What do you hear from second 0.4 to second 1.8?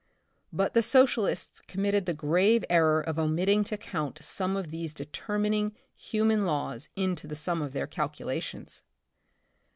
But the Socialists